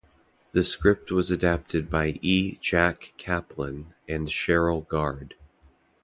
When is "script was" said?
0.63-1.29